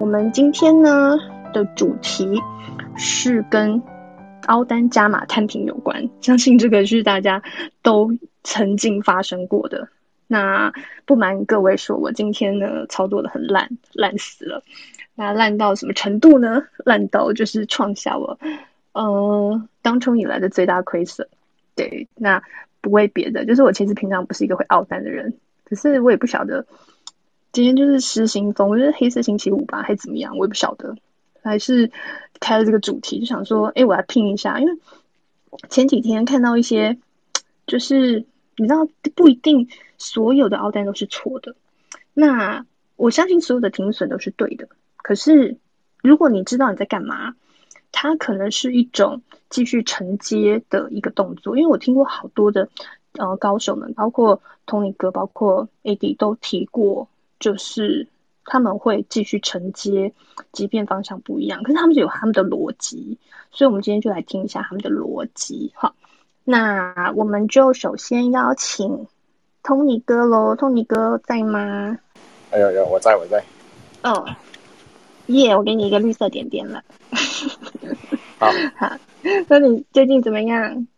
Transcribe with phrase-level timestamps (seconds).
[0.00, 1.18] 我们今天呢
[1.52, 2.40] 的主题
[2.96, 3.82] 是跟
[4.46, 7.42] 凹单加码摊平有关，相信这个是大家
[7.82, 8.10] 都
[8.42, 9.88] 曾经发生过的。
[10.26, 10.72] 那
[11.04, 14.62] 不瞒各位说，我今天呢操作的很烂，烂死了。
[15.14, 16.64] 那烂到什么程度呢？
[16.78, 18.38] 烂到就是创下我
[18.92, 21.28] 呃当冲以来的最大亏损。
[21.76, 22.42] 对，那
[22.80, 26.64] 不为别的，就是我其实平常不是一个会凹单的人，可是我也不晓得
[27.52, 30.96] 今天就是失心疯，我觉得黑色星期五吧，还怎么样，我也不晓得。
[31.42, 31.90] 还是
[32.38, 34.78] 开了这个主题，就想说，哎，我来拼一下，因为
[35.68, 36.98] 前几天看到一些，
[37.66, 38.24] 就是
[38.56, 39.68] 你知道，不一定
[39.98, 41.56] 所有的凹单都是错的。
[42.12, 45.56] 那我相信所有的停损都是对的，可是
[46.02, 47.34] 如果你知道你在干嘛，
[47.90, 51.56] 它可能是一种继续承接的一个动作。
[51.56, 52.68] 因为我听过好多的
[53.12, 57.08] 呃高手们，包括 Tony 哥，包括 AD 都提过，
[57.40, 58.06] 就是。
[58.46, 60.12] 他们会继续承接，
[60.50, 63.16] 即便方向不一样，可是他们就有他们的逻辑，
[63.52, 65.70] 所以我们今天就来听一下他们的逻辑。
[65.76, 65.94] 好，
[66.42, 69.06] 那我们就首先邀请
[69.62, 71.96] Tony 哥喽，Tony 哥在吗？
[72.50, 73.44] 哎呦呦，我在，我在。
[74.02, 74.26] 哦，
[75.26, 76.82] 耶，我给你一个绿色点点了。
[78.40, 78.96] 好，好，
[79.46, 80.88] 那你最近怎么样？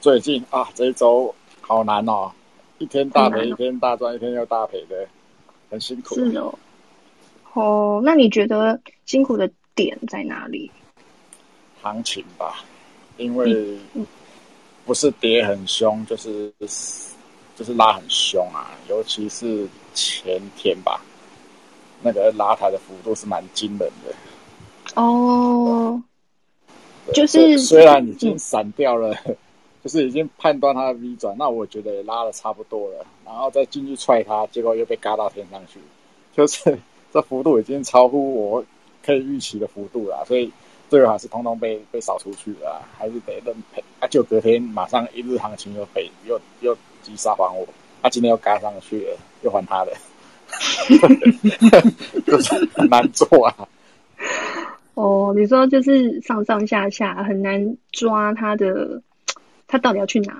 [0.00, 2.30] 最近啊，这一周好难哦，
[2.76, 5.06] 一天大赔，一天大赚，一天又大赔的，
[5.72, 6.14] 很辛苦。
[6.14, 6.54] 是哦。
[7.54, 10.70] 哦，那你觉得辛苦的点在哪里？
[11.82, 12.64] 行情吧，
[13.16, 13.76] 因为
[14.84, 16.52] 不是跌很凶，就是
[17.56, 21.02] 就是拉很凶啊，尤其是前天吧，
[22.02, 24.14] 那个拉抬的幅度是蛮惊人的。
[24.94, 26.00] 哦，
[27.12, 29.36] 就是虽然已经散掉了，嗯、
[29.82, 35.80] 就是已经判断它的 V 转，那我觉得也拉的差不多了，然后再进去踹他，结果又被嘎到天上去，
[36.36, 36.78] 就是。
[37.14, 38.64] 这幅度已经超乎我
[39.04, 40.50] 可以预期的幅度了，所以
[40.88, 43.84] 最后还是通通被被扫出去了，还是得认赔。
[44.00, 47.68] 啊，就隔天马上一日行情又被又又击杀还我，
[48.00, 49.92] 他、啊、今天又嘎上去了，又还他的，
[52.24, 53.68] 就是很难做啊。
[54.94, 59.02] 哦，你说就是上上下下很难抓他的，
[59.66, 60.32] 他到底要去哪？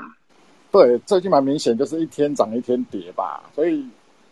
[0.73, 3.87] 对，最近蛮明显，就是一天涨一天跌吧，所以。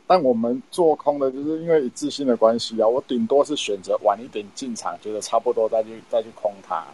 [0.07, 6.85] 但我们做空的，就是因为自信的关系啊，我顶多是选择晚一点进场，觉得差不多再去再去空它。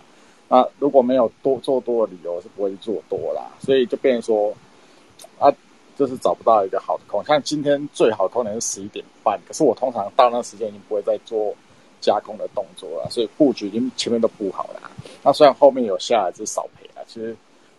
[0.50, 3.50] 那如果没有多做多的理由，是不会做多啦。
[3.58, 4.52] 所以就变成说，
[5.38, 5.50] 啊，
[5.96, 7.24] 就是找不到一个好的空。
[7.24, 11.54] 像今天最好空点是十一点半，可是我通常到那时间已经不会再做
[12.02, 14.90] 加空的动作了，所以布局已经前面都布好了。
[15.22, 17.34] 那虽然后面有下来，是少赔了，其实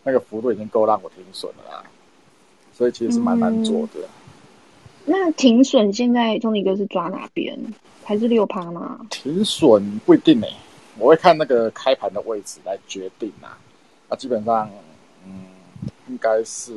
[0.07, 1.83] 那个幅度已经够让我停损了啦。
[2.73, 3.99] 所以其实是蛮难做的。
[3.99, 4.09] 嗯
[5.09, 7.57] 那停损现在 Tony 哥是抓哪边？
[8.03, 8.99] 还是六趴吗？
[9.09, 10.53] 停损不一定呢、欸，
[10.97, 13.47] 我会看那个开盘的位置来决定呐。
[14.09, 14.69] 啊，基本上，
[15.25, 15.45] 嗯，
[16.09, 16.73] 应该是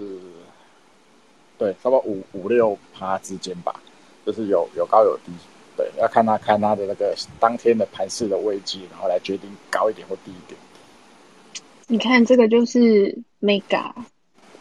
[1.59, 3.75] 对，差不多五五六趴之间吧，
[4.25, 5.33] 就是有有高有低。
[5.77, 10.57] 对，要看他看他的那个当天的盘势的位置，然后来决定高一点或低一点。
[11.91, 13.93] 你看这个就是 mega。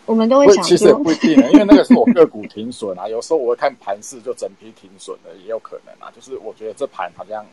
[0.07, 3.05] 我们都会想，其实也不一定，因为那个是我个股停损啊。
[3.07, 6.11] 有时候我会看盘势，就整批停损的也有可能啊。
[6.15, 7.45] 就是我觉得这盘好像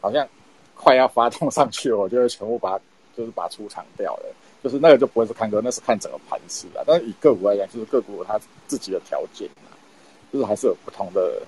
[0.00, 0.26] 好像
[0.74, 2.84] 快要发动上去了，我就会全部把它
[3.14, 4.34] 就是把它出场掉了。
[4.64, 6.80] 就是那个就不会是看个，那是看整个盘势啊。
[6.86, 9.76] 但是以个股来讲，就是个股它自己的条件啊，
[10.32, 11.42] 就是还是有不同的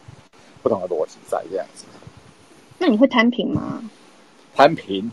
[0.62, 1.86] 不同的逻辑在这样子。
[2.76, 3.82] 那你会摊平吗？
[4.54, 5.10] 摊平？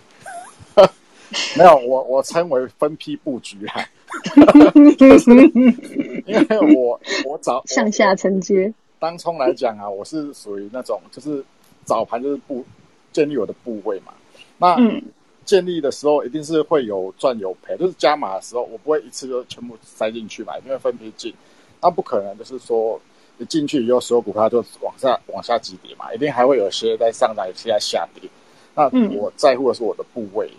[1.57, 3.85] 没有，我我称为分批布局啊。
[6.25, 11.43] 因为我我早向下承接，当冲来讲啊，我是属于那种就是
[11.85, 12.65] 早盘就是布
[13.13, 14.13] 建立我的部位嘛。
[14.57, 14.77] 那
[15.45, 21.33] 建立的时候一定是会有赚有赔，就是加码的时候我不会一次就全部塞进去嘛，因为分批进，
[21.81, 22.99] 那不可能就是说
[23.37, 28.29] 你进去以后所有股票就往下往下急跌嘛，一定还会有些在上涨，有些在下跌。
[28.75, 30.51] 那我在乎的是我的部位。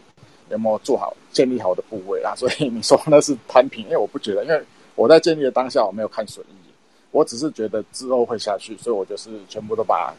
[0.52, 2.34] 有没有做好建立好的部位啦？
[2.38, 4.62] 所以你说那是摊平，因为我不觉得，因为
[4.94, 6.70] 我在建立的当下我没有看损益，
[7.10, 10.14] 我只是觉得之后会下去，所以我就是全部都把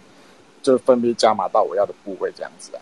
[0.62, 2.81] 就分别加码到我要的部位这样子啊。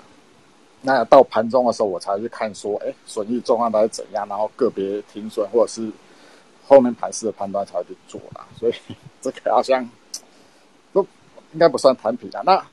[0.82, 5.92] 那到盘中的时候，我才去看说，哎，损益状况到底怎样，然后个别停损或者是
[6.66, 8.48] 后面盘势的判断才会去做啦。
[8.58, 8.74] 所以
[9.22, 9.88] 这个好像
[10.94, 11.06] 都
[11.54, 12.42] 应该不算摊平啊。
[12.46, 12.66] 那。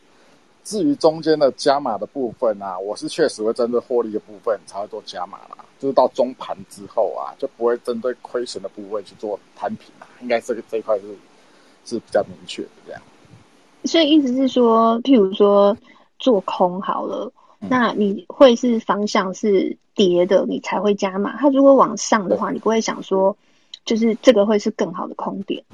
[0.68, 10.06] 至于中间的加码的部分啊，我是确实会针对获利的部分才会做加码啦，就是到中盘之后啊，就不会针对亏损的部位去做摊平啦。
[10.20, 11.06] 应该这个这一块是
[11.86, 13.00] 是比较明确的这样。
[13.84, 15.74] 所以意思是说，譬如说，
[16.18, 21.38] 做空好了，嗯、那你会是方向是跌的，你才会加码。
[21.38, 23.34] 它如果往上的话，你不会想说，
[23.86, 25.64] 就是这个会是更好的空点。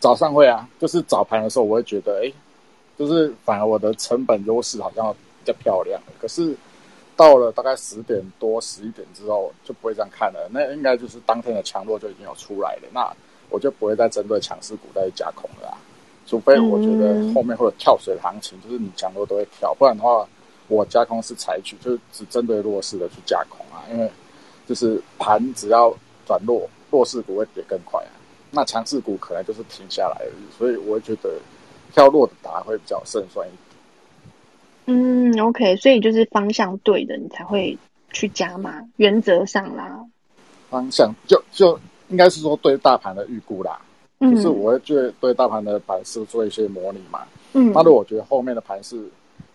[0.00, 2.32] 早上会啊，就是早盘的时候，我会觉得，哎，
[2.98, 6.00] 就是反而我的成本优势好像比较漂亮。
[6.20, 6.56] 可是
[7.16, 10.48] 到了大概十点多、十一点之后，就不会这样看了。
[10.52, 13.08] 那应该就是当天的强弱就已经有出来了，那
[13.50, 15.76] 我就不会再针对强势股再加空了。
[16.26, 20.28] 除非我觉得后面会有跳水的行情，就是你强弱都会跳，不然的话，
[20.68, 24.10] 我加空是采取就是只针对弱势的去加空啊，因为
[24.66, 25.90] 就是盘只要
[26.26, 28.12] 转弱，弱势股会跌更快啊。
[28.50, 31.30] 那强势股可能就是停下来而已，所以我会觉得
[31.92, 33.62] 跳落的打会比较胜算一点。
[34.86, 37.76] 嗯，OK，所以就是方向对的，你才会
[38.10, 38.82] 去加码。
[38.96, 40.04] 原则上啦，
[40.70, 43.80] 方向就就应该是说对大盘的预估啦。
[44.20, 47.20] 嗯，就是我会对对大盘的盘势做一些模拟嘛。
[47.52, 48.98] 嗯，那如果我觉得后面的盘势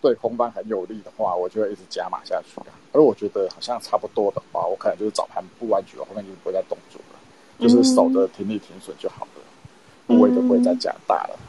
[0.01, 2.61] 对空方很有利的话，我就会一直加码下去。
[2.91, 7.19] 而我觉得好像差不多的话，我可能就是早盘不完局了，后面就不会再动作了。
[7.59, 9.41] 就是守着停利停损就好了，
[10.05, 11.39] 部位就不会再加大了。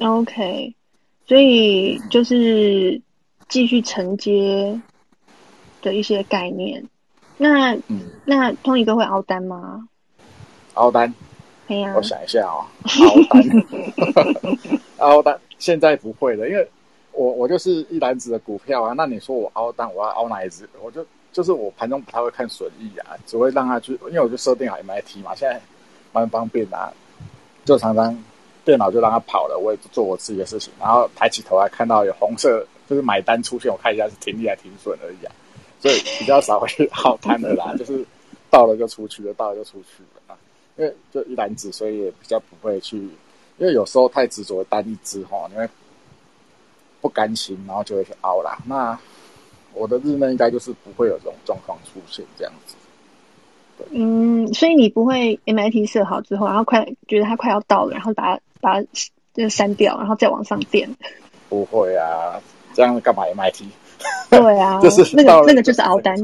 [0.00, 0.74] OK，
[1.26, 3.00] 所以就是
[3.48, 4.80] 继续承接
[5.82, 6.84] 的一些概念。
[7.36, 9.88] 那嗯，那 Tony 哥会凹单吗？
[10.74, 11.12] 凹单？
[11.66, 11.92] 可以啊。
[11.96, 16.68] 我想一下哦，凹单， 凹单现在不会了，因为
[17.12, 18.92] 我我就是一篮子的股票啊。
[18.96, 20.68] 那你说我凹单，我要凹哪一只？
[20.82, 21.04] 我就。
[21.30, 25.60] 就是我盘中不太会看损益啊，只会让他去，因为我就设定好 MIT 嘛，现在
[26.10, 26.90] 蛮方便的，啊，
[27.66, 28.18] 就常常
[28.68, 35.32] 电脑就让它跑了，我也做我自己的事情，然后抬起头来看到有红色，就是买单出现，我看一下是停利还是停损而已啊，
[35.80, 38.04] 所以比较少会 好摊 的啦，就是
[38.50, 40.36] 到了就出去了，到了就出去了啊，
[40.76, 42.98] 因为就一篮子，所以也比较不会去，
[43.56, 45.66] 因为有时候太执着单一支哈，因为
[47.00, 48.98] 不甘心，然后就会去凹啦，那。
[49.74, 52.74] 我的日内应该就是不会有这种状况出现这样子。
[53.90, 58.86] 嗯，所以你不会 MIT 设好之后，然后快觉得它快要到了，然后把它把它
[59.34, 60.88] 就删掉，然后再往上垫。
[61.48, 62.40] 不会啊，
[62.74, 63.64] 这样干嘛 MIT？
[64.30, 66.16] 对啊， 就是那个那个就是熬单。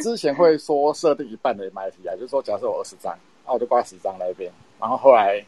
[0.00, 3.16] 之前会说设定一半的 MIT 啊，就是说假设我二十张，
[3.46, 5.44] 那我就挂十张那边，然后后来。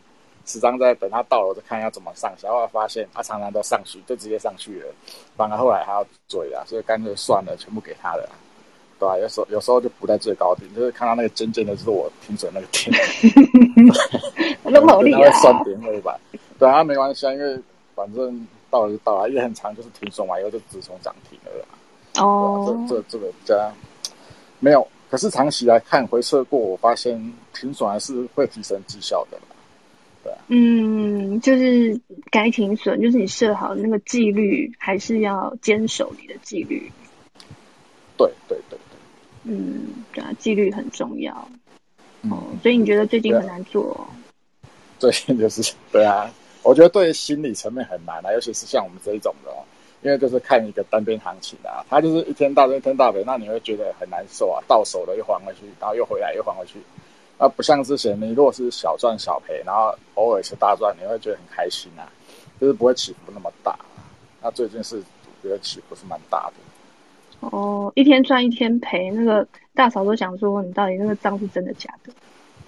[0.46, 2.32] 十张在等他到了，我就看要怎么上。
[2.42, 4.86] 然后发现他常常都上去，就直接上去了。
[5.36, 8.26] 反而后来还要追啊，所以干脆算了，全部给他了，
[8.98, 9.18] 对吧、啊？
[9.18, 12.90] 有时候有时候就不在最高点，就是看到那个尖尖的，就是我停损那个点。
[14.64, 16.18] 那么厉害算点位吧？
[16.58, 17.58] 对啊，没关系啊，因为
[17.94, 22.22] 反正到了就到了，因为很长，就是停损完以后就直冲涨停了啦。
[22.22, 23.72] 哦，这这这个加
[24.60, 29.38] 没有，可是长期来看回撤过，我发现停损还是会提升绩效的。
[30.48, 31.98] 嗯，就是
[32.30, 36.90] 该停损，就是你设好那个纪律，还是要坚守你的纪律。
[38.18, 38.87] 对对对对，
[39.50, 41.48] 嗯，对啊，纪律很重要。
[42.22, 42.30] 嗯，
[42.62, 44.04] 所以你觉得最近很难做哦？
[44.98, 46.30] 最近就是对啊，
[46.62, 49.50] 我觉得对心理层面很难啊，尤其是像我们这一种的，
[50.02, 56.78] 因为就是看一个单边行情啊，它就是一天大赚一天大赔，那你会觉得很难受啊，到手了又还回去，然后又回来又还回去。
[57.38, 62.10] 那不像之前，你如果是小赚小赔，然后偶尔是大赚，你会觉得很开心啊，
[62.60, 63.78] 就是不会起伏那么大。
[64.42, 66.54] 那最近是我觉得起伏是蛮大的。
[67.40, 72.12] 哦，一天赚一天赔，那个大嫂都想说，你到底那个账是真的假的？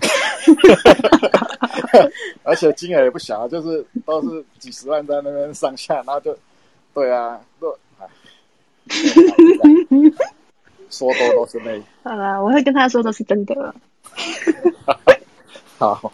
[2.43, 6.37] 而且金额也不小，就是都是几十万在那边上下，然后就
[6.95, 8.07] 对啊，都哎，
[10.89, 11.83] 说多都是泪。
[12.03, 13.75] 好了，我会跟他说都是真的。
[15.79, 16.13] 好好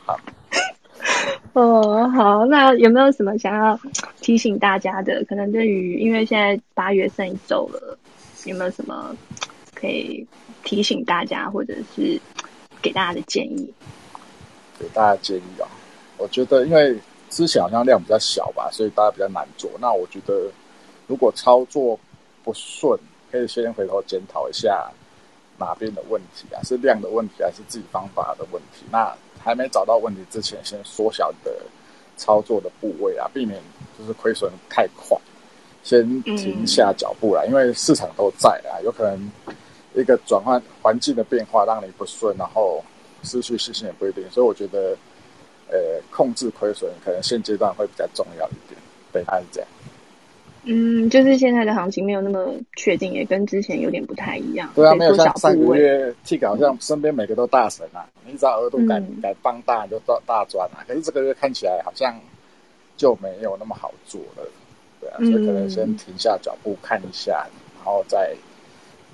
[1.53, 3.79] 哦，好，那有没有什么想要
[4.21, 5.25] 提醒大家的？
[5.25, 7.99] 可能对于因为现在八月剩一周了，
[8.47, 9.15] 有没有什么
[9.75, 10.27] 可以
[10.65, 12.21] 提醒大家，或者是
[12.81, 13.73] 给大家的建议？
[14.79, 15.69] 给大家建议啊，
[16.17, 16.99] 我觉得因为
[17.29, 19.71] 之前好像量比较小吧，所以大家比较难做。
[19.81, 20.51] 那我觉得
[21.07, 21.99] 如果操作
[22.43, 22.99] 不顺，
[23.31, 24.91] 可以先回头检讨一下。
[25.59, 26.61] 哪边的问题啊？
[26.65, 28.85] 是量的问题还是自己方法的问题？
[28.93, 31.51] 那还没找到问题之前，先缩小你的
[32.19, 33.59] 操作的部位啊，避免
[33.99, 35.19] 就是亏损太快，
[35.87, 39.31] 先停下脚步来，嗯、因为市场都在啊，有可能
[39.95, 42.85] 一个转换环境的变化让你不顺，然后
[43.23, 44.25] 失去信心也不一定。
[44.33, 44.97] 所以我觉得，
[45.71, 45.79] 呃，
[46.11, 48.81] 控制亏损可能现阶段会比较重要一点。
[49.13, 49.69] 对，他是这样。
[50.65, 54.69] 嗯，就是现在的行情没有那么确定，也跟之前有点不太一样。
[54.75, 60.83] 对啊，没有像上个月 T 好像身边每个都大神啊，嗯、你只要额度改改放大就大大赚啊。
[60.89, 62.13] 可是这个月看起来好像
[62.97, 64.43] 就没有那么好做了。
[65.01, 68.35] 对啊，所以可能先停下脚步看一下，嗯、然后再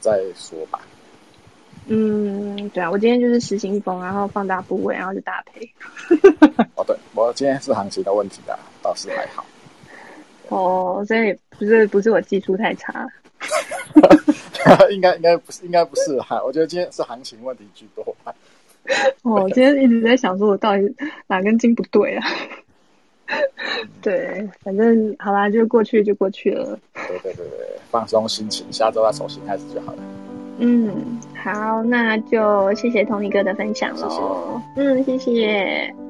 [0.01, 0.81] 再说吧。
[1.87, 5.69] 嗯，对啊，我今天就是实心风，然后放大部位，然后就搭配。
[6.77, 9.45] 哦，对，我今天是行情的问题的，倒是还好。
[10.49, 13.07] 哦，所以不是不是我技术太差。
[14.93, 16.41] 应该应该不是，应该不是哈。
[16.45, 18.17] 我觉得今天是行情问题居多。
[19.23, 20.95] 哦，我今天一直在想说，我到底
[21.27, 22.25] 哪根筋不对啊？
[24.01, 26.79] 对，反正好啦，就过去就过去了。
[26.95, 29.99] 对对对对，放松心情，下周再重新开始就好了。
[30.59, 34.61] 嗯，好，那就谢谢 Tony 哥的分享喽。
[34.77, 34.89] 谢谢。
[34.89, 36.02] 嗯，谢谢。